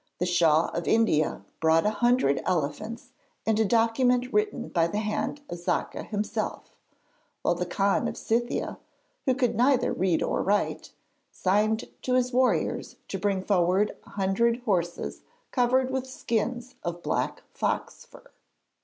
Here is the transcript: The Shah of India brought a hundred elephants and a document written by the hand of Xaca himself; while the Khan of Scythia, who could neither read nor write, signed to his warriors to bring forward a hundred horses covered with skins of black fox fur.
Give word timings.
The 0.17 0.25
Shah 0.25 0.69
of 0.73 0.87
India 0.87 1.45
brought 1.59 1.85
a 1.85 1.91
hundred 2.01 2.41
elephants 2.43 3.11
and 3.45 3.59
a 3.59 3.63
document 3.65 4.33
written 4.33 4.69
by 4.69 4.87
the 4.87 4.97
hand 4.97 5.41
of 5.47 5.59
Xaca 5.59 6.03
himself; 6.07 6.75
while 7.43 7.53
the 7.53 7.67
Khan 7.67 8.07
of 8.07 8.17
Scythia, 8.17 8.79
who 9.27 9.35
could 9.35 9.53
neither 9.53 9.93
read 9.93 10.21
nor 10.21 10.41
write, 10.41 10.91
signed 11.31 11.87
to 12.01 12.15
his 12.15 12.33
warriors 12.33 12.95
to 13.09 13.19
bring 13.19 13.43
forward 13.43 13.95
a 14.07 14.09
hundred 14.09 14.63
horses 14.63 15.21
covered 15.51 15.91
with 15.91 16.07
skins 16.07 16.73
of 16.83 17.03
black 17.03 17.43
fox 17.51 18.03
fur. 18.03 18.23